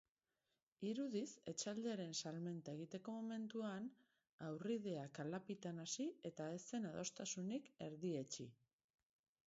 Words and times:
Irudiz, 0.91 1.25
etxaldearen 1.51 2.15
salmenta 2.21 2.73
egiteko 2.77 3.13
momentuan 3.17 3.89
haurrideak 4.47 5.13
kalapitan 5.19 5.81
hasi 5.83 6.07
eta 6.31 6.47
ez 6.55 6.61
zen 6.71 6.89
adostasunik 6.95 7.69
erdietsi. 7.91 8.49